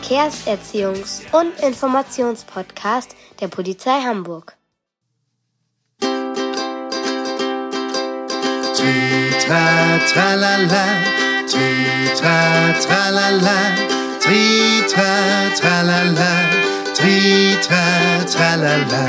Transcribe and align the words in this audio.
Verkehrserziehungs- 0.00 1.20
und 1.32 1.58
Informationspodcast 1.60 3.14
der 3.40 3.48
Polizei 3.48 4.00
Hamburg. 4.00 4.56
Tritra, 8.76 9.98
tralala, 10.10 10.84
tritra, 11.46 12.72
tralala, 12.80 13.58
tritra, 14.20 15.10
tralala, 15.60 16.32
tritra, 16.94 17.84
tralala, 18.32 19.04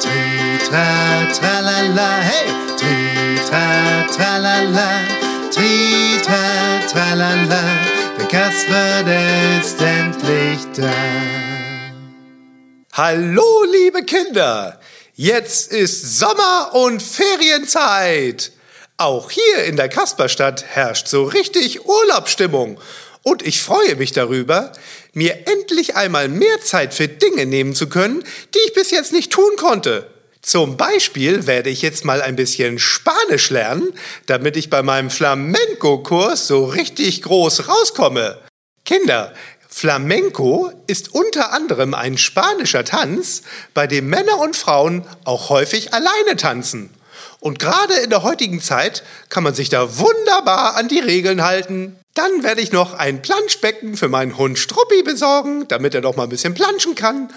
tritra, 0.00 0.86
tralala, 1.38 2.10
hey, 2.22 2.48
tritra, 2.78 3.64
tralala, 4.14 4.88
tritra, 5.50 6.42
tralala, 6.90 7.62
der 9.04 9.60
ist 9.60 9.80
endlich 9.80 10.11
da. 10.78 10.92
Hallo, 12.92 13.64
liebe 13.70 14.04
Kinder! 14.04 14.80
Jetzt 15.14 15.72
ist 15.72 16.18
Sommer- 16.18 16.74
und 16.74 17.02
Ferienzeit. 17.02 18.52
Auch 18.96 19.30
hier 19.30 19.64
in 19.64 19.76
der 19.76 19.88
Kasperstadt 19.88 20.64
herrscht 20.64 21.08
so 21.08 21.24
richtig 21.24 21.86
Urlaubsstimmung. 21.86 22.78
Und 23.22 23.46
ich 23.46 23.62
freue 23.62 23.96
mich 23.96 24.12
darüber, 24.12 24.72
mir 25.12 25.46
endlich 25.46 25.96
einmal 25.96 26.28
mehr 26.28 26.60
Zeit 26.62 26.94
für 26.94 27.08
Dinge 27.08 27.46
nehmen 27.46 27.74
zu 27.74 27.88
können, 27.88 28.24
die 28.54 28.58
ich 28.66 28.74
bis 28.74 28.90
jetzt 28.90 29.12
nicht 29.12 29.30
tun 29.30 29.56
konnte. 29.56 30.10
Zum 30.40 30.76
Beispiel 30.76 31.46
werde 31.46 31.70
ich 31.70 31.82
jetzt 31.82 32.04
mal 32.04 32.20
ein 32.20 32.34
bisschen 32.34 32.78
Spanisch 32.78 33.50
lernen, 33.50 33.92
damit 34.26 34.56
ich 34.56 34.70
bei 34.70 34.82
meinem 34.82 35.10
Flamenco-Kurs 35.10 36.48
so 36.48 36.64
richtig 36.64 37.22
groß 37.22 37.68
rauskomme. 37.68 38.38
Kinder, 38.84 39.32
Flamenco 39.74 40.70
ist 40.86 41.14
unter 41.14 41.52
anderem 41.52 41.94
ein 41.94 42.18
spanischer 42.18 42.84
Tanz, 42.84 43.42
bei 43.72 43.86
dem 43.86 44.06
Männer 44.06 44.38
und 44.38 44.54
Frauen 44.54 45.06
auch 45.24 45.48
häufig 45.48 45.94
alleine 45.94 46.36
tanzen. 46.36 46.90
Und 47.40 47.58
gerade 47.58 47.94
in 47.94 48.10
der 48.10 48.22
heutigen 48.22 48.60
Zeit 48.60 49.02
kann 49.30 49.42
man 49.42 49.54
sich 49.54 49.70
da 49.70 49.98
wunderbar 49.98 50.76
an 50.76 50.88
die 50.88 51.00
Regeln 51.00 51.42
halten. 51.42 51.96
Dann 52.14 52.42
werde 52.42 52.60
ich 52.60 52.70
noch 52.70 52.92
ein 52.92 53.22
Planschbecken 53.22 53.96
für 53.96 54.08
meinen 54.08 54.36
Hund 54.36 54.58
Struppi 54.58 55.02
besorgen, 55.02 55.66
damit 55.68 55.94
er 55.94 56.02
doch 56.02 56.16
mal 56.16 56.24
ein 56.24 56.28
bisschen 56.28 56.54
planschen 56.54 56.94
kann. 56.94 57.32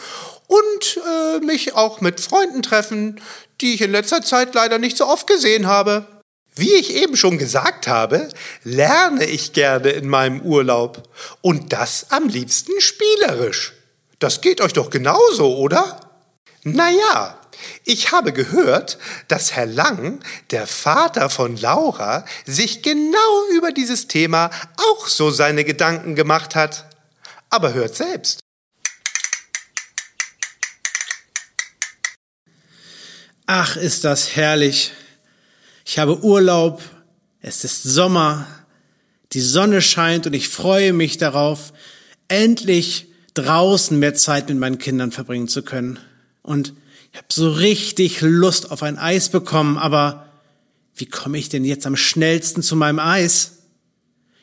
Und 0.48 1.00
äh, 1.08 1.40
mich 1.40 1.74
auch 1.74 2.02
mit 2.02 2.20
Freunden 2.20 2.62
treffen, 2.62 3.22
die 3.62 3.74
ich 3.74 3.82
in 3.82 3.92
letzter 3.92 4.22
Zeit 4.22 4.54
leider 4.54 4.78
nicht 4.78 4.98
so 4.98 5.08
oft 5.08 5.26
gesehen 5.26 5.68
habe. 5.68 6.06
Wie 6.58 6.74
ich 6.74 6.96
eben 6.96 7.18
schon 7.18 7.38
gesagt 7.38 7.88
habe, 7.88 8.30
lerne 8.64 9.26
ich 9.26 9.52
gerne 9.52 9.90
in 9.90 10.08
meinem 10.08 10.42
Urlaub. 10.42 11.04
Und 11.42 11.74
das 11.74 12.08
am 12.12 12.30
liebsten 12.30 12.80
spielerisch. 12.80 13.74
Das 14.20 14.40
geht 14.40 14.62
euch 14.62 14.72
doch 14.72 14.90
genauso, 14.90 15.58
oder? 15.58 16.00
Naja, 16.64 17.40
ich 17.84 18.12
habe 18.12 18.32
gehört, 18.32 18.98
dass 19.28 19.52
Herr 19.52 19.66
Lang, 19.66 20.24
der 20.52 20.66
Vater 20.66 21.30
von 21.30 21.58
Laura, 21.58 22.26
sich 22.46 22.82
genau 22.82 23.50
über 23.54 23.72
dieses 23.72 24.08
Thema 24.08 24.50
auch 24.78 25.08
so 25.08 25.32
seine 25.32 25.66
Gedanken 25.66 26.16
gemacht 26.16 26.56
hat. 26.56 26.86
Aber 27.50 27.74
hört 27.74 27.96
selbst. 27.96 28.40
Ach, 33.46 33.76
ist 33.76 34.06
das 34.06 34.36
herrlich. 34.36 34.94
Ich 35.88 36.00
habe 36.00 36.24
Urlaub, 36.24 36.82
es 37.42 37.64
ist 37.64 37.84
Sommer, 37.84 38.48
die 39.34 39.40
Sonne 39.40 39.84
scheint 39.84 40.26
und 40.26 40.34
ich 40.34 40.50
freue 40.50 40.94
mich 40.94 41.20
darauf, 41.20 41.74
endlich 42.28 43.06
draußen 43.36 43.98
mehr 44.00 44.16
Zeit 44.16 44.50
mit 44.50 44.58
meinen 44.58 44.80
Kindern 44.80 45.12
verbringen 45.12 45.48
zu 45.48 45.62
können. 45.62 46.00
Und 46.42 46.74
ich 47.12 47.20
habe 47.20 47.28
so 47.32 47.52
richtig 47.52 48.22
Lust 48.22 48.72
auf 48.72 48.82
ein 48.82 48.98
Eis 48.98 49.30
bekommen, 49.30 49.78
aber 49.78 50.28
wie 50.96 51.06
komme 51.06 51.38
ich 51.38 51.50
denn 51.50 51.64
jetzt 51.64 51.86
am 51.86 51.96
schnellsten 51.96 52.64
zu 52.64 52.76
meinem 52.76 53.00
Eis? 53.00 53.60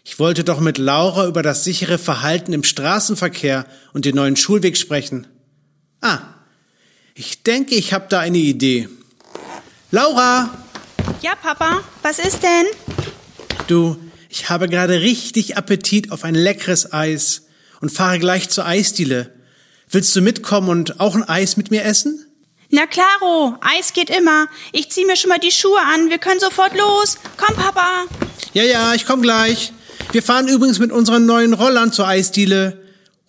Ich 0.04 0.20
wollte 0.20 0.44
doch 0.44 0.60
mit 0.60 0.78
Laura 0.78 1.26
über 1.26 1.42
das 1.42 1.64
sichere 1.64 1.98
Verhalten 1.98 2.52
im 2.52 2.62
Straßenverkehr 2.62 3.66
und 3.92 4.04
den 4.04 4.14
neuen 4.14 4.36
Schulweg 4.36 4.76
sprechen. 4.76 5.26
Ah, 6.00 6.20
ich 7.14 7.42
denke, 7.42 7.74
ich 7.74 7.92
habe 7.92 8.06
da 8.08 8.20
eine 8.20 8.38
Idee. 8.38 8.88
Laura, 9.90 10.61
Ja, 11.22 11.34
Papa, 11.36 11.80
was 12.02 12.18
ist 12.18 12.42
denn? 12.42 12.66
du, 13.68 13.96
ich 14.28 14.50
habe 14.50 14.68
gerade 14.68 15.00
richtig 15.00 15.56
Appetit 15.56 16.10
auf 16.10 16.24
ein 16.24 16.34
leckeres 16.34 16.92
Eis 16.92 17.42
und 17.80 17.90
fahre 17.92 18.18
gleich 18.18 18.48
zur 18.48 18.66
Eisdiele. 18.66 19.32
Willst 19.88 20.14
du 20.16 20.20
mitkommen 20.20 20.68
und 20.68 21.00
auch 21.00 21.14
ein 21.14 21.28
Eis 21.28 21.56
mit 21.56 21.70
mir 21.70 21.84
essen? 21.84 22.26
Na 22.70 22.86
klaro, 22.86 23.54
Eis 23.60 23.92
geht 23.92 24.10
immer. 24.10 24.46
Ich 24.72 24.90
zieh 24.90 25.04
mir 25.04 25.16
schon 25.16 25.28
mal 25.28 25.38
die 25.38 25.52
Schuhe 25.52 25.78
an. 25.94 26.08
Wir 26.10 26.18
können 26.18 26.40
sofort 26.40 26.76
los. 26.76 27.18
Komm, 27.36 27.54
Papa. 27.54 28.04
Ja, 28.54 28.64
ja, 28.64 28.94
ich 28.94 29.06
komm 29.06 29.22
gleich. 29.22 29.72
Wir 30.10 30.22
fahren 30.22 30.48
übrigens 30.48 30.78
mit 30.78 30.90
unseren 30.90 31.26
neuen 31.26 31.52
Rollern 31.52 31.92
zur 31.92 32.08
Eisdiele. 32.08 32.82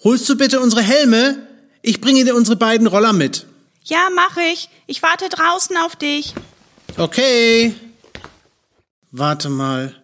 Holst 0.03 0.27
du 0.29 0.35
bitte 0.37 0.61
unsere 0.61 0.81
Helme? 0.81 1.47
Ich 1.81 1.99
bringe 2.01 2.23
dir 2.23 2.35
unsere 2.35 2.55
beiden 2.55 2.87
Roller 2.87 3.13
mit. 3.13 3.45
Ja, 3.83 4.07
mach 4.15 4.37
ich. 4.37 4.69
Ich 4.87 5.03
warte 5.03 5.27
draußen 5.29 5.75
auf 5.77 5.95
dich. 5.97 6.33
Okay. 6.97 7.73
Warte 9.11 9.49
mal. 9.49 9.95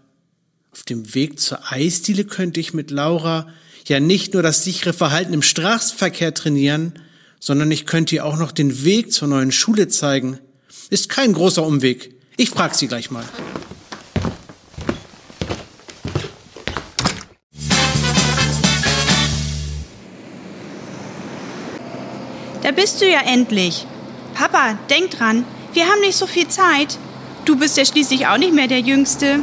Auf 0.72 0.84
dem 0.84 1.14
Weg 1.14 1.40
zur 1.40 1.72
Eisdiele 1.72 2.26
könnte 2.26 2.60
ich 2.60 2.74
mit 2.74 2.90
Laura 2.90 3.48
ja 3.86 4.00
nicht 4.00 4.34
nur 4.34 4.44
das 4.44 4.64
sichere 4.64 4.94
Verhalten 4.94 5.34
im 5.34 5.42
Straßenverkehr 5.42 6.34
trainieren, 6.34 6.94
sondern 7.40 7.72
ich 7.72 7.86
könnte 7.86 8.16
ihr 8.16 8.26
auch 8.26 8.38
noch 8.38 8.52
den 8.52 8.84
Weg 8.84 9.12
zur 9.12 9.28
neuen 9.28 9.52
Schule 9.52 9.88
zeigen. 9.88 10.40
Ist 10.90 11.10
kein 11.10 11.34
großer 11.34 11.64
Umweg. 11.64 12.16
Ich 12.38 12.50
frag 12.50 12.76
sie 12.76 12.88
gleich 12.88 13.12
mal. 13.12 13.26
Da 22.62 22.72
bist 22.72 23.02
du 23.02 23.10
ja 23.10 23.22
endlich. 23.26 23.86
Papa, 24.36 24.78
denk 24.90 25.12
dran. 25.12 25.46
Wir 25.74 25.86
haben 25.86 26.00
nicht 26.02 26.18
so 26.18 26.28
viel 26.28 26.48
Zeit. 26.48 26.98
Du 27.46 27.56
bist 27.58 27.78
ja 27.78 27.86
schließlich 27.86 28.28
auch 28.28 28.38
nicht 28.38 28.54
mehr 28.54 28.68
der 28.68 28.80
Jüngste. 28.82 29.40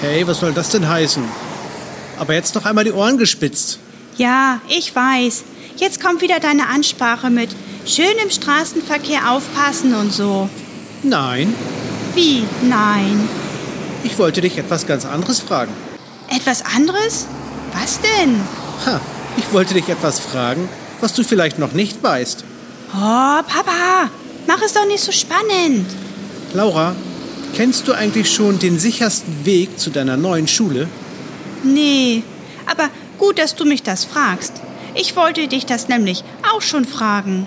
Hey, 0.00 0.26
was 0.26 0.40
soll 0.40 0.52
das 0.52 0.70
denn 0.70 0.88
heißen? 0.88 1.22
Aber 2.18 2.34
jetzt 2.34 2.54
noch 2.54 2.64
einmal 2.64 2.84
die 2.84 2.92
Ohren 2.92 3.18
gespitzt. 3.18 3.78
Ja, 4.16 4.60
ich 4.68 4.94
weiß. 4.94 5.44
Jetzt 5.76 6.02
kommt 6.02 6.20
wieder 6.22 6.40
deine 6.40 6.68
Ansprache 6.68 7.30
mit 7.30 7.50
schön 7.86 8.16
im 8.22 8.30
Straßenverkehr 8.30 9.30
aufpassen 9.30 9.94
und 9.94 10.12
so. 10.12 10.48
Nein, 11.02 11.54
Wie? 12.14 12.44
Nein. 12.62 13.28
ich 14.02 14.18
wollte 14.18 14.40
dich 14.40 14.58
etwas 14.58 14.86
ganz 14.86 15.04
anderes 15.04 15.38
fragen. 15.38 15.72
Etwas 16.34 16.64
anderes? 16.64 17.26
Was 17.72 18.00
denn? 18.00 18.40
Ha, 18.86 19.00
ich 19.36 19.52
wollte 19.52 19.74
dich 19.74 19.88
etwas 19.88 20.18
fragen, 20.18 20.68
was 21.00 21.12
du 21.12 21.22
vielleicht 21.22 21.58
noch 21.60 21.72
nicht 21.72 22.02
weißt. 22.02 22.42
Oh, 22.92 22.96
Papa, 22.96 24.10
mach 24.48 24.62
es 24.62 24.72
doch 24.72 24.86
nicht 24.86 25.04
so 25.04 25.12
spannend. 25.12 25.86
Laura, 26.54 26.96
kennst 27.54 27.86
du 27.86 27.92
eigentlich 27.92 28.32
schon 28.32 28.58
den 28.58 28.78
sichersten 28.78 29.44
Weg 29.44 29.78
zu 29.78 29.90
deiner 29.90 30.16
neuen 30.16 30.48
Schule? 30.48 30.88
Nee, 31.62 32.22
aber 32.66 32.88
gut, 33.18 33.38
dass 33.38 33.54
du 33.54 33.64
mich 33.64 33.82
das 33.82 34.04
fragst. 34.04 34.54
Ich 34.94 35.14
wollte 35.14 35.46
dich 35.46 35.66
das 35.66 35.88
nämlich 35.88 36.24
auch 36.50 36.62
schon 36.62 36.86
fragen. 36.86 37.46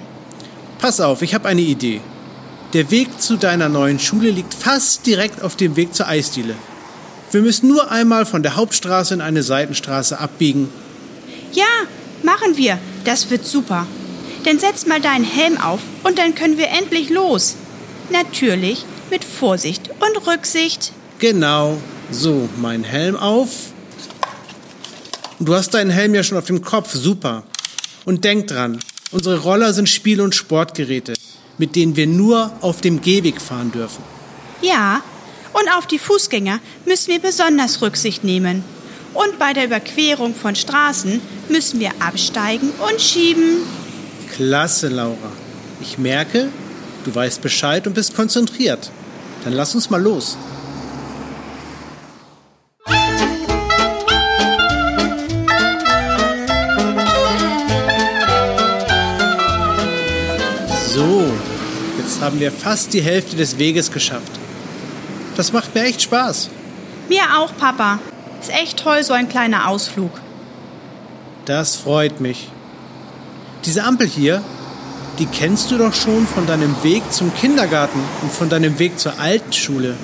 Pass 0.80 1.02
auf, 1.02 1.22
ich 1.24 1.34
habe 1.34 1.50
eine 1.50 1.62
Idee. 1.62 2.00
Der 2.74 2.90
Weg 2.92 3.20
zu 3.20 3.36
deiner 3.36 3.68
neuen 3.68 4.00
Schule 4.00 4.30
liegt 4.30 4.54
fast 4.54 5.06
direkt 5.06 5.42
auf 5.42 5.56
dem 5.56 5.76
Weg 5.76 5.94
zur 5.94 6.08
Eisdiele. 6.08 6.56
Wir 7.32 7.42
müssen 7.42 7.68
nur 7.68 7.92
einmal 7.92 8.26
von 8.26 8.44
der 8.44 8.56
Hauptstraße 8.56 9.14
in 9.14 9.22
eine 9.22 9.42
Seitenstraße 9.44 10.20
abbiegen. 10.20 10.70
Ja, 11.52 11.66
machen 12.24 12.58
wir. 12.58 12.78
Das 13.04 13.30
wird 13.30 13.46
super. 13.46 13.88
Dann 14.44 14.60
setz 14.60 14.86
mal 14.86 15.00
deinen 15.00 15.24
Helm 15.24 15.60
auf 15.60 15.80
und 16.04 16.18
dann 16.18 16.36
können 16.36 16.58
wir 16.58 16.70
endlich 16.70 17.10
los. 17.10 17.56
Natürlich 18.10 18.86
mit 19.10 19.24
Vorsicht 19.24 19.90
und 19.90 20.28
Rücksicht. 20.28 20.92
Genau. 21.20 21.78
So, 22.12 22.50
mein 22.58 22.84
Helm 22.84 23.16
auf. 23.16 23.50
Du 25.40 25.56
hast 25.56 25.74
deinen 25.74 25.92
Helm 25.92 26.14
ja 26.14 26.24
schon 26.24 26.38
auf 26.38 26.46
dem 26.46 26.62
Kopf, 26.62 26.94
super. 26.94 27.44
Und 28.06 28.24
denk 28.26 28.48
dran, 28.48 28.80
unsere 29.12 29.40
Roller 29.40 29.74
sind 29.74 29.90
Spiel- 29.90 30.22
und 30.22 30.36
Sportgeräte, 30.36 31.14
mit 31.58 31.76
denen 31.76 31.96
wir 31.96 32.08
nur 32.08 32.52
auf 32.62 32.82
dem 32.82 33.02
Gehweg 33.02 33.40
fahren 33.40 33.72
dürfen. 33.72 34.04
Ja, 34.62 35.02
und 35.54 35.70
auf 35.78 35.88
die 35.88 36.00
Fußgänger 36.00 36.60
müssen 36.86 37.10
wir 37.10 37.20
besonders 37.20 37.82
Rücksicht 37.82 38.24
nehmen. 38.24 38.64
Und 39.14 39.40
bei 39.40 39.54
der 39.54 39.66
Überquerung 39.66 40.34
von 40.36 40.56
Straßen 40.56 41.22
müssen 41.50 41.80
wir 41.80 41.92
absteigen 42.00 42.72
und 42.90 43.02
schieben. 43.02 43.58
Klasse, 44.36 44.88
Laura. 44.88 45.32
Ich 45.82 45.98
merke, 45.98 46.48
du 47.04 47.14
weißt 47.14 47.42
Bescheid 47.42 47.86
und 47.86 47.94
bist 47.94 48.16
konzentriert. 48.16 48.90
Dann 49.44 49.54
lass 49.54 49.76
uns 49.76 49.90
mal 49.90 50.02
los. 50.02 50.38
So, 60.94 61.34
jetzt 61.98 62.22
haben 62.22 62.40
wir 62.40 62.52
fast 62.52 62.94
die 62.94 63.02
Hälfte 63.02 63.36
des 63.36 63.58
Weges 63.58 63.92
geschafft. 63.92 64.32
Das 65.36 65.52
macht 65.52 65.76
mir 65.76 65.84
echt 65.84 66.02
Spaß. 66.02 66.50
Mir 67.10 67.24
auch, 67.38 67.56
Papa. 67.58 68.00
Ist 68.40 68.52
echt 68.52 68.80
toll, 68.80 69.04
so 69.04 69.14
ein 69.14 69.28
kleiner 69.28 69.68
Ausflug. 69.68 70.12
Das 71.46 71.76
freut 71.76 72.22
mich. 72.22 72.50
Diese 73.66 73.84
Ampel 73.84 74.08
hier, 74.08 74.44
die 75.20 75.28
kennst 75.28 75.70
du 75.70 75.78
doch 75.78 75.94
schon 75.94 76.26
von 76.26 76.48
deinem 76.48 76.76
Weg 76.84 77.04
zum 77.12 77.34
Kindergarten 77.36 78.00
und 78.24 78.32
von 78.32 78.50
deinem 78.50 78.80
Weg 78.80 79.00
zur 79.00 79.20
alten 79.20 79.54
Schule. 79.54 79.96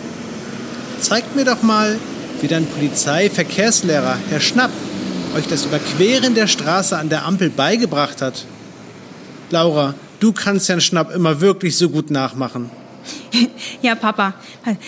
Zeigt 1.00 1.36
mir 1.36 1.46
doch 1.46 1.64
mal, 1.64 1.98
wie 2.42 2.48
dein 2.48 2.68
Polizeiverkehrslehrer, 2.68 4.18
Herr 4.30 4.40
Schnapp, 4.40 4.72
euch 5.36 5.48
das 5.48 5.66
Überqueren 5.66 6.36
der 6.36 6.48
Straße 6.48 6.98
an 6.98 7.10
der 7.10 7.26
Ampel 7.26 7.50
beigebracht 7.50 8.22
hat. 8.22 8.46
Laura, 9.50 9.96
du 10.20 10.34
kannst 10.34 10.70
Herrn 10.70 10.82
Schnapp 10.82 11.14
immer 11.14 11.42
wirklich 11.42 11.78
so 11.78 11.90
gut 11.90 12.12
nachmachen. 12.12 12.70
Ja, 13.84 13.94
Papa. 13.94 14.34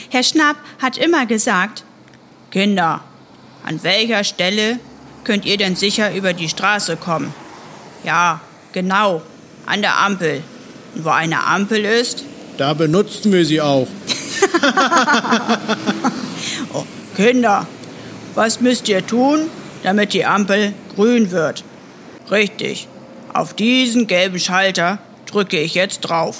Herr 0.10 0.24
Schnapp 0.24 0.57
hat 0.81 0.98
immer 0.98 1.27
gesagt, 1.27 1.83
Kinder, 2.50 3.01
an 3.63 3.83
welcher 3.83 4.24
Stelle 4.24 4.80
könnt 5.24 5.45
ihr 5.45 5.57
denn 5.57 5.75
sicher 5.75 6.13
über 6.13 6.33
die 6.33 6.50
Straße 6.50 6.98
kommen? 6.98 7.31
Ja, 8.04 8.42
genau, 8.71 9.21
an 9.66 9.81
der 9.81 9.98
Ampel. 9.98 10.42
Und 10.95 11.06
wo 11.06 11.10
eine 11.10 11.45
Ampel 11.45 11.86
ist, 11.86 12.24
Da 12.57 12.74
benutzen 12.74 13.31
wir 13.31 13.45
sie 13.45 13.62
auch. 13.62 13.88
oh, 16.74 16.83
Kinder, 17.16 17.68
was 18.36 18.60
müsst 18.60 18.89
ihr 18.89 19.06
tun, 19.06 19.50
damit 19.83 20.13
die 20.13 20.25
Ampel 20.25 20.74
grün 20.95 21.31
wird? 21.31 21.63
Richtig, 22.30 22.88
auf 23.33 23.54
diesen 23.54 24.07
gelben 24.07 24.39
Schalter 24.39 25.00
drücke 25.25 25.60
ich 25.60 25.74
jetzt 25.74 26.01
drauf. 26.01 26.38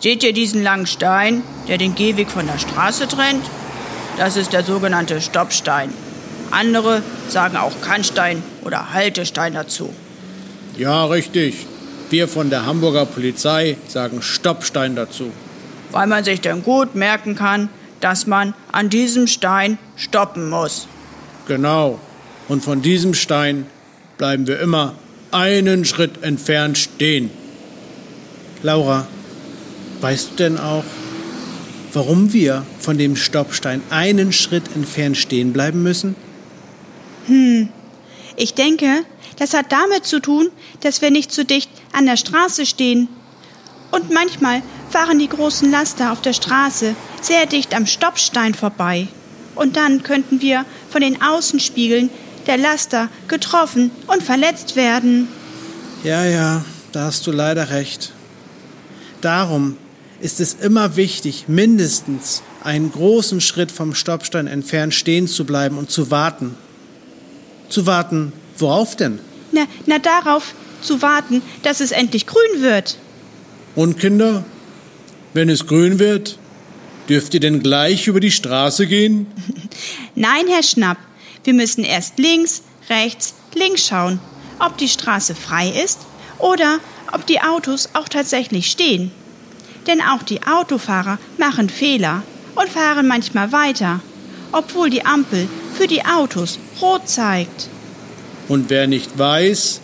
Seht 0.00 0.24
ihr 0.24 0.32
diesen 0.32 0.62
langen 0.64 0.86
Stein, 0.86 1.42
der 1.68 1.78
den 1.78 1.94
Gehweg 1.94 2.28
von 2.28 2.46
der 2.46 2.58
Straße 2.58 3.06
trennt? 3.06 3.44
Das 4.16 4.36
ist 4.36 4.52
der 4.52 4.64
sogenannte 4.64 5.20
Stoppstein. 5.20 5.92
Andere 6.50 7.02
sagen 7.28 7.56
auch 7.56 7.80
Kannstein 7.82 8.42
oder 8.64 8.92
Haltestein 8.92 9.54
dazu. 9.54 9.94
Ja, 10.76 11.04
richtig. 11.06 11.66
Wir 12.10 12.28
von 12.28 12.50
der 12.50 12.66
Hamburger 12.66 13.06
Polizei 13.06 13.76
sagen 13.88 14.22
Stoppstein 14.22 14.96
dazu. 14.96 15.30
Weil 15.90 16.06
man 16.06 16.24
sich 16.24 16.40
dann 16.40 16.62
gut 16.62 16.94
merken 16.94 17.34
kann, 17.34 17.68
dass 18.00 18.26
man 18.26 18.54
an 18.70 18.90
diesem 18.90 19.26
Stein 19.26 19.78
stoppen 19.96 20.48
muss. 20.48 20.88
Genau. 21.46 21.98
Und 22.48 22.64
von 22.64 22.82
diesem 22.82 23.14
Stein 23.14 23.66
bleiben 24.18 24.46
wir 24.46 24.60
immer 24.60 24.94
einen 25.30 25.84
Schritt 25.84 26.22
entfernt 26.22 26.78
stehen. 26.78 27.30
Laura, 28.62 29.06
weißt 30.00 30.32
du 30.32 30.34
denn 30.36 30.58
auch, 30.58 30.84
warum 31.92 32.32
wir 32.32 32.64
von 32.78 32.98
dem 32.98 33.16
Stoppstein 33.16 33.82
einen 33.90 34.32
Schritt 34.32 34.64
entfernt 34.74 35.16
stehen 35.16 35.52
bleiben 35.52 35.82
müssen? 35.82 36.14
Ich 38.36 38.54
denke, 38.54 39.04
das 39.38 39.54
hat 39.54 39.72
damit 39.72 40.04
zu 40.04 40.20
tun, 40.20 40.50
dass 40.80 41.02
wir 41.02 41.10
nicht 41.10 41.32
zu 41.32 41.44
dicht 41.44 41.70
an 41.92 42.06
der 42.06 42.16
Straße 42.16 42.66
stehen. 42.66 43.08
Und 43.90 44.10
manchmal 44.10 44.62
fahren 44.90 45.18
die 45.18 45.28
großen 45.28 45.70
Laster 45.70 46.12
auf 46.12 46.22
der 46.22 46.32
Straße 46.32 46.94
sehr 47.20 47.46
dicht 47.46 47.74
am 47.74 47.86
Stoppstein 47.86 48.54
vorbei. 48.54 49.08
Und 49.54 49.76
dann 49.76 50.02
könnten 50.02 50.40
wir 50.40 50.64
von 50.88 51.02
den 51.02 51.20
Außenspiegeln 51.20 52.10
der 52.46 52.56
Laster 52.56 53.08
getroffen 53.28 53.90
und 54.06 54.22
verletzt 54.22 54.76
werden. 54.76 55.28
Ja, 56.02 56.24
ja, 56.24 56.64
da 56.92 57.04
hast 57.04 57.26
du 57.26 57.32
leider 57.32 57.70
recht. 57.70 58.12
Darum 59.20 59.76
ist 60.20 60.40
es 60.40 60.54
immer 60.54 60.96
wichtig, 60.96 61.44
mindestens 61.48 62.42
einen 62.62 62.92
großen 62.92 63.40
Schritt 63.40 63.70
vom 63.70 63.94
Stoppstein 63.94 64.46
entfernt 64.46 64.94
stehen 64.94 65.28
zu 65.28 65.44
bleiben 65.44 65.78
und 65.78 65.90
zu 65.90 66.10
warten. 66.10 66.56
Zu 67.72 67.86
warten, 67.86 68.34
worauf 68.58 68.96
denn? 68.96 69.18
Na, 69.50 69.62
na 69.86 69.98
darauf 69.98 70.52
zu 70.82 71.00
warten, 71.00 71.40
dass 71.62 71.80
es 71.80 71.90
endlich 71.90 72.26
grün 72.26 72.60
wird. 72.60 72.98
Und 73.74 73.98
Kinder, 73.98 74.44
wenn 75.32 75.48
es 75.48 75.66
grün 75.66 75.98
wird, 75.98 76.38
dürft 77.08 77.32
ihr 77.32 77.40
denn 77.40 77.62
gleich 77.62 78.08
über 78.08 78.20
die 78.20 78.30
Straße 78.30 78.86
gehen? 78.86 79.26
Nein, 80.14 80.48
Herr 80.48 80.62
Schnapp, 80.62 80.98
wir 81.44 81.54
müssen 81.54 81.82
erst 81.82 82.18
links, 82.18 82.60
rechts, 82.90 83.32
links 83.54 83.86
schauen, 83.86 84.20
ob 84.58 84.76
die 84.76 84.90
Straße 84.90 85.34
frei 85.34 85.70
ist 85.70 86.00
oder 86.40 86.78
ob 87.10 87.24
die 87.24 87.40
Autos 87.40 87.88
auch 87.94 88.10
tatsächlich 88.10 88.70
stehen. 88.70 89.12
Denn 89.86 90.02
auch 90.02 90.22
die 90.22 90.42
Autofahrer 90.42 91.18
machen 91.38 91.70
Fehler 91.70 92.22
und 92.54 92.68
fahren 92.68 93.08
manchmal 93.08 93.50
weiter, 93.50 94.00
obwohl 94.52 94.90
die 94.90 95.06
Ampel 95.06 95.48
für 95.72 95.86
die 95.86 96.04
Autos 96.04 96.58
rot 96.80 97.08
zeigt. 97.08 97.68
Und 98.48 98.70
wer 98.70 98.86
nicht 98.86 99.18
weiß, 99.18 99.80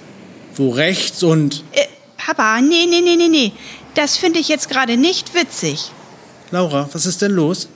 wo 0.57 0.71
rechts 0.71 1.23
und... 1.23 1.65
Äh, 1.73 1.87
Papa, 2.17 2.61
nee, 2.61 2.87
nee, 2.89 3.01
nee, 3.01 3.17
nee, 3.17 3.29
nee, 3.29 3.53
das 3.95 4.17
finde 4.17 4.39
ich 4.39 4.49
jetzt 4.49 4.69
gerade 4.69 4.97
nicht 4.97 5.35
witzig. 5.35 5.91
Laura, 6.51 6.89
was 6.93 7.07
ist 7.07 7.23
denn 7.23 7.33
los? 7.33 7.69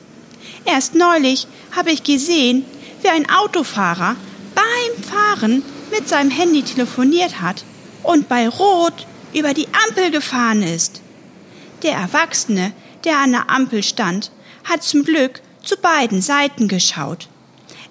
Erst 0.64 0.94
neulich 0.94 1.46
habe 1.74 1.90
ich 1.90 2.02
gesehen, 2.02 2.64
wie 3.02 3.08
ein 3.08 3.28
Autofahrer 3.28 4.16
beim 4.54 5.04
Fahren 5.04 5.62
mit 5.90 6.08
seinem 6.08 6.30
Handy 6.30 6.62
telefoniert 6.62 7.40
hat 7.40 7.64
und 8.02 8.28
bei 8.28 8.48
Rot 8.48 9.06
über 9.34 9.54
die 9.54 9.68
Ampel 9.88 10.10
gefahren 10.10 10.62
ist. 10.62 11.00
Der 11.82 11.92
Erwachsene, 11.92 12.72
der 13.04 13.18
an 13.18 13.32
der 13.32 13.50
Ampel 13.50 13.82
stand, 13.82 14.30
hat 14.64 14.82
zum 14.82 15.04
Glück 15.04 15.40
zu 15.64 15.76
beiden 15.76 16.22
Seiten 16.22 16.68
geschaut. 16.68 17.28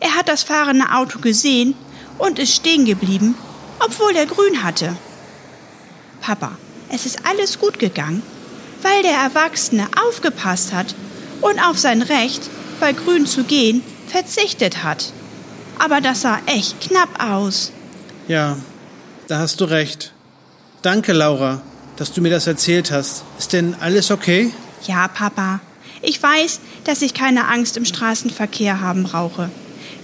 Er 0.02 0.16
hat 0.16 0.28
das 0.28 0.44
fahrende 0.44 0.92
Auto 0.94 1.20
gesehen 1.20 1.76
und 2.18 2.40
ist 2.40 2.56
stehen 2.56 2.86
geblieben, 2.86 3.36
obwohl 3.80 4.16
er 4.16 4.26
grün 4.26 4.64
hatte. 4.64 4.98
Papa, 6.22 6.58
es 6.90 7.06
ist 7.06 7.26
alles 7.26 7.60
gut 7.60 7.80
gegangen, 7.80 8.24
weil 8.82 9.04
der 9.04 9.14
Erwachsene 9.14 9.88
aufgepasst 10.08 10.74
hat 10.74 10.96
und 11.40 11.60
auf 11.60 11.78
sein 11.80 12.02
Recht, 12.02 12.50
bei 12.80 12.94
grün 12.94 13.28
zu 13.28 13.44
gehen, 13.44 13.84
verzichtet 14.08 14.84
hat. 14.84 15.14
Aber 15.78 16.02
das 16.02 16.22
sah 16.22 16.40
echt 16.48 16.82
knapp 16.82 17.24
aus. 17.24 17.72
Ja, 18.28 18.58
da 19.28 19.38
hast 19.38 19.62
du 19.62 19.66
recht. 19.66 20.14
Danke, 20.82 21.14
Laura, 21.14 21.62
dass 21.96 22.12
du 22.12 22.22
mir 22.22 22.32
das 22.32 22.48
erzählt 22.48 22.92
hast. 22.92 23.24
Ist 23.38 23.54
denn 23.54 23.76
alles 23.80 24.10
okay? 24.10 24.52
Ja, 24.88 25.08
Papa. 25.08 25.60
Ich 26.02 26.22
weiß, 26.22 26.60
dass 26.86 27.04
ich 27.04 27.14
keine 27.14 27.48
Angst 27.48 27.78
im 27.78 27.86
Straßenverkehr 27.86 28.82
haben 28.82 29.04
brauche. 29.04 29.52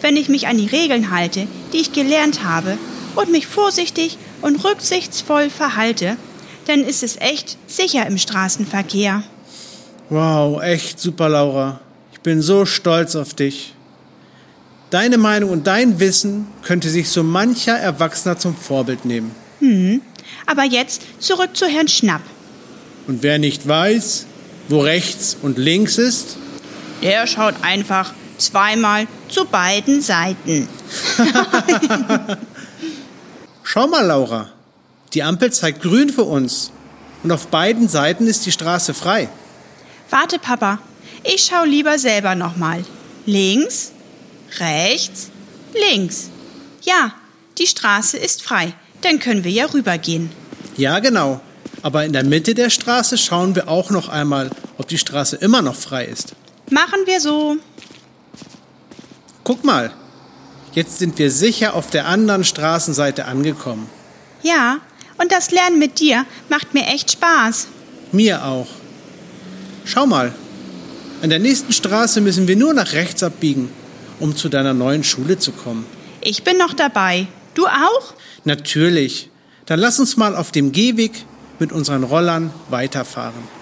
Wenn 0.01 0.17
ich 0.17 0.29
mich 0.29 0.47
an 0.47 0.57
die 0.57 0.67
Regeln 0.67 1.11
halte, 1.11 1.47
die 1.73 1.77
ich 1.77 1.93
gelernt 1.93 2.43
habe, 2.43 2.77
und 3.17 3.31
mich 3.31 3.47
vorsichtig 3.47 4.17
und 4.41 4.63
rücksichtsvoll 4.63 5.49
verhalte, 5.49 6.17
dann 6.65 6.83
ist 6.83 7.03
es 7.03 7.17
echt 7.17 7.57
sicher 7.67 8.05
im 8.05 8.17
Straßenverkehr. 8.17 9.23
Wow, 10.09 10.61
echt 10.61 10.99
super, 10.99 11.27
Laura. 11.27 11.81
Ich 12.13 12.21
bin 12.21 12.41
so 12.41 12.65
stolz 12.65 13.15
auf 13.15 13.33
dich. 13.33 13.73
Deine 14.89 15.17
Meinung 15.17 15.49
und 15.49 15.67
dein 15.67 15.99
Wissen 15.99 16.47
könnte 16.63 16.89
sich 16.89 17.09
so 17.09 17.23
mancher 17.23 17.77
Erwachsener 17.77 18.37
zum 18.37 18.55
Vorbild 18.55 19.03
nehmen. 19.03 19.31
Aber 20.45 20.63
jetzt 20.63 21.01
zurück 21.19 21.57
zu 21.57 21.65
Herrn 21.65 21.89
Schnapp. 21.89 22.21
Und 23.07 23.23
wer 23.23 23.39
nicht 23.39 23.67
weiß, 23.67 24.27
wo 24.69 24.79
rechts 24.79 25.35
und 25.41 25.57
links 25.57 25.97
ist, 25.97 26.37
Der 27.01 27.27
schaut 27.27 27.55
einfach 27.61 28.13
zweimal 28.37 29.07
zu 29.29 29.45
beiden 29.45 30.01
Seiten. 30.01 30.67
schau 33.63 33.87
mal, 33.87 34.05
Laura. 34.05 34.49
Die 35.13 35.23
Ampel 35.23 35.51
zeigt 35.51 35.81
grün 35.81 36.09
für 36.09 36.23
uns. 36.23 36.71
Und 37.23 37.31
auf 37.31 37.47
beiden 37.47 37.87
Seiten 37.87 38.27
ist 38.27 38.45
die 38.45 38.51
Straße 38.51 38.93
frei. 38.93 39.29
Warte, 40.09 40.39
Papa. 40.39 40.79
Ich 41.23 41.43
schau 41.43 41.63
lieber 41.63 41.97
selber 41.99 42.35
nochmal. 42.35 42.85
Links, 43.25 43.91
rechts, 44.59 45.29
links. 45.73 46.29
Ja, 46.83 47.13
die 47.57 47.67
Straße 47.67 48.17
ist 48.17 48.43
frei. 48.43 48.73
Dann 49.01 49.19
können 49.19 49.43
wir 49.43 49.51
ja 49.51 49.65
rübergehen. 49.65 50.29
Ja, 50.77 50.99
genau. 50.99 51.41
Aber 51.81 52.05
in 52.05 52.13
der 52.13 52.23
Mitte 52.23 52.55
der 52.55 52.69
Straße 52.69 53.17
schauen 53.17 53.55
wir 53.55 53.67
auch 53.67 53.89
noch 53.89 54.09
einmal, 54.09 54.49
ob 54.77 54.87
die 54.87 54.97
Straße 54.97 55.35
immer 55.37 55.61
noch 55.61 55.75
frei 55.75 56.05
ist. 56.05 56.33
Machen 56.69 57.01
wir 57.05 57.19
so. 57.19 57.57
Guck 59.47 59.63
mal. 59.63 59.93
Jetzt 60.73 60.99
sind 60.99 61.17
wir 61.17 61.31
sicher 61.31 61.73
auf 61.73 61.89
der 61.89 62.05
anderen 62.05 62.43
Straßenseite 62.43 63.23
angekommen. 63.23 63.89
Ja, 64.43 64.79
und 65.19 65.31
das 65.31 65.51
Lernen 65.51 65.79
mit 65.79 66.01
dir 66.01 66.25
macht 66.49 66.73
mir 66.73 66.85
echt 66.87 67.13
Spaß. 67.13 67.67
Mir 68.11 68.43
auch. 68.43 68.67
Schau 69.85 70.05
mal. 70.05 70.33
An 71.21 71.29
der 71.29 71.39
nächsten 71.39 71.71
Straße 71.71 72.19
müssen 72.19 72.49
wir 72.49 72.57
nur 72.57 72.73
nach 72.73 72.91
rechts 72.91 73.23
abbiegen, 73.23 73.71
um 74.19 74.35
zu 74.35 74.49
deiner 74.49 74.73
neuen 74.73 75.05
Schule 75.05 75.39
zu 75.39 75.53
kommen. 75.53 75.85
Ich 76.19 76.43
bin 76.43 76.57
noch 76.57 76.73
dabei. 76.73 77.27
Du 77.53 77.67
auch? 77.67 78.15
Natürlich. 78.43 79.29
Dann 79.65 79.79
lass 79.79 79.97
uns 79.97 80.17
mal 80.17 80.35
auf 80.35 80.51
dem 80.51 80.73
Gehweg 80.73 81.23
mit 81.57 81.71
unseren 81.71 82.03
Rollern 82.03 82.51
weiterfahren. 82.69 83.56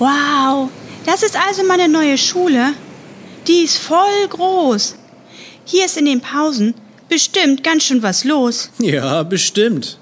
Wow, 0.00 0.70
das 1.04 1.22
ist 1.22 1.36
also 1.36 1.62
meine 1.62 1.86
neue 1.86 2.16
Schule. 2.16 2.72
Die 3.46 3.64
ist 3.64 3.76
voll 3.76 4.28
groß. 4.30 4.94
Hier 5.66 5.84
ist 5.84 5.98
in 5.98 6.06
den 6.06 6.22
Pausen 6.22 6.72
bestimmt 7.10 7.62
ganz 7.62 7.84
schön 7.84 8.02
was 8.02 8.24
los. 8.24 8.70
Ja, 8.78 9.22
bestimmt. 9.24 9.98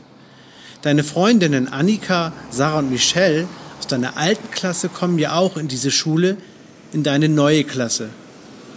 Deine 0.83 1.02
Freundinnen 1.02 1.67
Annika, 1.67 2.33
Sarah 2.50 2.78
und 2.78 2.93
Michelle 2.93 3.49
aus 3.81 3.88
deiner 3.88 4.17
alten 4.17 4.52
Klasse 4.52 4.88
kommen 4.88 5.19
ja 5.19 5.33
auch 5.33 5.57
in 5.57 5.67
diese 5.67 5.90
Schule, 5.90 6.37
in 6.93 7.02
deine 7.02 7.28
neue 7.28 7.64
Klasse. 7.64 8.11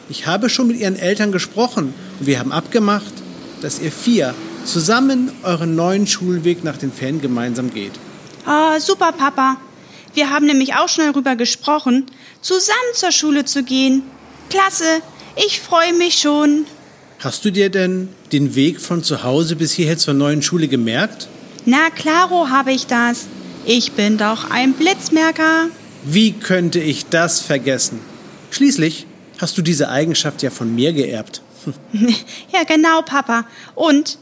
Ich 0.09 0.25
habe 0.25 0.49
schon 0.49 0.69
mit 0.69 0.77
ihren 0.77 0.97
Eltern 0.97 1.31
gesprochen 1.31 1.93
und 2.19 2.25
wir 2.25 2.39
haben 2.39 2.51
abgemacht, 2.51 3.13
dass 3.61 3.79
ihr 3.79 3.91
vier 3.91 4.33
zusammen 4.65 5.31
euren 5.43 5.75
neuen 5.75 6.07
Schulweg 6.07 6.63
nach 6.63 6.77
den 6.77 6.91
Ferien 6.91 7.21
gemeinsam 7.21 7.71
geht. 7.71 7.93
Oh, 8.47 8.79
super, 8.79 9.11
Papa. 9.11 9.57
Wir 10.13 10.29
haben 10.29 10.45
nämlich 10.45 10.75
auch 10.75 10.89
schon 10.89 11.05
darüber 11.05 11.35
gesprochen, 11.35 12.05
zusammen 12.41 12.93
zur 12.93 13.11
Schule 13.11 13.45
zu 13.45 13.63
gehen. 13.63 14.03
Klasse, 14.49 15.01
ich 15.35 15.61
freue 15.61 15.93
mich 15.93 16.19
schon. 16.19 16.65
Hast 17.19 17.45
du 17.45 17.51
dir 17.51 17.69
denn 17.69 18.09
den 18.31 18.55
Weg 18.55 18.81
von 18.81 19.03
zu 19.03 19.23
Hause 19.23 19.55
bis 19.55 19.71
hierher 19.73 19.97
zur 19.97 20.13
neuen 20.13 20.41
Schule 20.41 20.67
gemerkt? 20.67 21.27
Na, 21.65 21.89
klaro 21.89 22.49
habe 22.49 22.71
ich 22.71 22.87
das. 22.87 23.27
Ich 23.65 23.91
bin 23.91 24.17
doch 24.17 24.49
ein 24.49 24.73
Blitzmerker. 24.73 25.67
Wie 26.03 26.31
könnte 26.33 26.79
ich 26.79 27.05
das 27.09 27.39
vergessen? 27.39 27.99
Schließlich 28.49 29.05
hast 29.37 29.57
du 29.57 29.61
diese 29.61 29.89
Eigenschaft 29.89 30.41
ja 30.41 30.49
von 30.49 30.73
mir 30.73 30.93
geerbt. 30.93 31.41
Ja, 32.51 32.63
genau, 32.63 33.01
Papa. 33.03 33.45
Und 33.75 34.17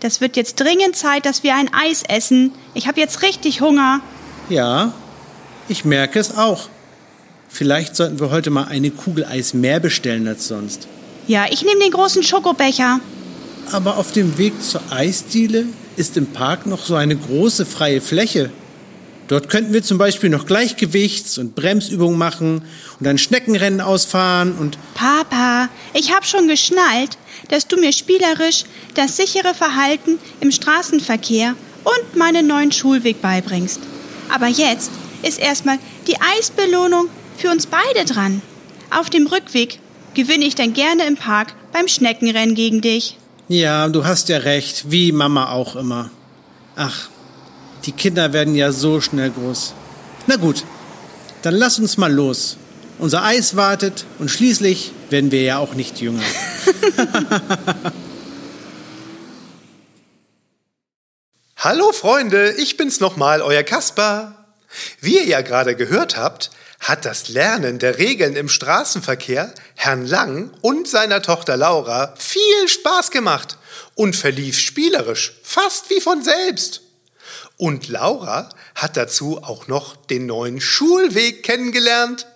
das 0.00 0.20
wird 0.20 0.36
jetzt 0.36 0.60
dringend 0.60 0.94
Zeit, 0.94 1.24
dass 1.24 1.42
wir 1.42 1.54
ein 1.54 1.72
Eis 1.72 2.02
essen. 2.06 2.52
Ich 2.74 2.86
habe 2.86 3.00
jetzt 3.00 3.22
richtig 3.22 3.60
Hunger. 3.60 4.00
Ja, 4.48 4.92
ich 5.68 5.84
merke 5.84 6.18
es 6.18 6.36
auch. 6.36 6.68
Vielleicht 7.48 7.96
sollten 7.96 8.18
wir 8.18 8.30
heute 8.30 8.50
mal 8.50 8.64
eine 8.64 8.90
Kugel 8.90 9.24
Eis 9.24 9.52
mehr 9.52 9.78
bestellen 9.78 10.26
als 10.26 10.48
sonst. 10.48 10.88
Ja, 11.28 11.46
ich 11.50 11.62
nehme 11.62 11.80
den 11.80 11.92
großen 11.92 12.22
Schokobecher. 12.22 13.00
Aber 13.70 13.96
auf 13.98 14.12
dem 14.12 14.38
Weg 14.38 14.54
zur 14.62 14.80
Eisdiele 14.90 15.66
ist 15.96 16.16
im 16.16 16.26
Park 16.26 16.66
noch 16.66 16.84
so 16.84 16.94
eine 16.94 17.16
große 17.16 17.66
freie 17.66 18.00
Fläche. 18.00 18.50
Dort 19.28 19.48
könnten 19.48 19.72
wir 19.72 19.82
zum 19.82 19.98
Beispiel 19.98 20.30
noch 20.30 20.46
Gleichgewichts- 20.46 21.38
und 21.38 21.54
Bremsübungen 21.54 22.18
machen 22.18 22.62
und 22.98 23.06
ein 23.06 23.18
Schneckenrennen 23.18 23.80
ausfahren 23.80 24.52
und 24.58 24.76
Papa, 24.94 25.68
ich 25.94 26.12
habe 26.12 26.26
schon 26.26 26.48
geschnallt, 26.48 27.16
dass 27.48 27.68
du 27.68 27.78
mir 27.78 27.92
spielerisch 27.92 28.64
das 28.94 29.16
sichere 29.16 29.54
Verhalten 29.54 30.18
im 30.40 30.50
Straßenverkehr 30.50 31.54
und 31.84 32.16
meinen 32.16 32.46
neuen 32.46 32.72
Schulweg 32.72 33.22
beibringst. 33.22 33.80
Aber 34.28 34.48
jetzt 34.48 34.90
ist 35.22 35.38
erstmal 35.38 35.78
die 36.06 36.16
Eisbelohnung 36.20 37.08
für 37.36 37.50
uns 37.50 37.66
beide 37.66 38.04
dran. 38.04 38.42
Auf 38.90 39.10
dem 39.10 39.26
Rückweg 39.26 39.78
gewinne 40.14 40.44
ich 40.44 40.54
dann 40.54 40.72
gerne 40.74 41.06
im 41.06 41.16
Park 41.16 41.54
beim 41.72 41.88
Schneckenrennen 41.88 42.54
gegen 42.54 42.80
dich. 42.82 43.16
ja, 43.48 43.88
du 43.88 44.04
hast 44.04 44.28
ja 44.28 44.38
recht, 44.38 44.90
wie 44.90 45.12
Mama 45.12 45.50
auch 45.50 45.76
immer. 45.76 46.10
Ach, 46.76 47.08
die 47.84 47.92
Kinder 47.92 48.32
werden 48.32 48.54
ja 48.54 48.72
so 48.72 49.00
schnell 49.00 49.30
groß. 49.30 49.74
Na 50.26 50.36
gut, 50.36 50.64
dann 51.42 51.54
lass 51.54 51.78
uns 51.78 51.96
mal 51.98 52.12
los. 52.12 52.56
Unser 52.98 53.24
Eis 53.24 53.56
wartet 53.56 54.04
und 54.18 54.30
schließlich 54.30 54.92
werden 55.10 55.30
wir 55.32 55.42
ja 55.42 55.58
auch 55.58 55.74
nicht 55.74 56.00
jünger. 56.00 56.22
Hallo 61.56 61.92
Freunde, 61.92 62.52
ich 62.58 62.76
bin's 62.76 63.00
nochmal, 63.00 63.40
euer 63.40 63.62
Kasper. 63.62 64.41
Wie 65.00 65.16
ihr 65.16 65.24
ja 65.24 65.40
gerade 65.40 65.76
gehört 65.76 66.16
habt, 66.16 66.50
hat 66.80 67.04
das 67.04 67.28
Lernen 67.28 67.78
der 67.78 67.98
Regeln 67.98 68.34
im 68.34 68.48
Straßenverkehr 68.48 69.54
Herrn 69.76 70.06
Lang 70.06 70.50
und 70.62 70.88
seiner 70.88 71.22
Tochter 71.22 71.56
Laura 71.56 72.14
viel 72.18 72.68
Spaß 72.68 73.10
gemacht 73.12 73.56
und 73.94 74.16
verlief 74.16 74.58
spielerisch, 74.58 75.38
fast 75.42 75.90
wie 75.90 76.00
von 76.00 76.22
selbst. 76.22 76.82
Und 77.56 77.88
Laura 77.88 78.48
hat 78.74 78.96
dazu 78.96 79.40
auch 79.42 79.68
noch 79.68 79.94
den 79.94 80.26
neuen 80.26 80.60
Schulweg 80.60 81.44
kennengelernt. 81.44 82.26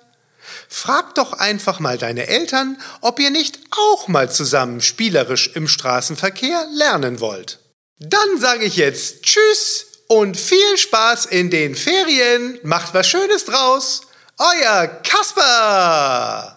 Frag 0.69 1.17
doch 1.17 1.33
einfach 1.33 1.81
mal 1.81 1.99
deine 1.99 2.29
Eltern, 2.29 2.79
ob 3.01 3.19
ihr 3.19 3.31
nicht 3.31 3.59
auch 3.73 4.07
mal 4.07 4.31
zusammen 4.31 4.81
spielerisch 4.81 5.51
im 5.55 5.67
Straßenverkehr 5.67 6.67
lernen 6.73 7.19
wollt. 7.19 7.59
Dann 7.99 8.39
sage 8.39 8.65
ich 8.65 8.77
jetzt 8.77 9.23
Tschüss 9.23 9.87
und 10.09 10.37
viel 10.37 10.77
Spaß 10.77 11.27
in 11.27 11.51
den 11.51 11.75
Ferien. 11.75 12.59
Macht 12.63 12.95
was 12.95 13.09
Schönes 13.09 13.45
draus. 13.45 14.03
Euer 14.39 14.87
Kasper! 15.03 16.56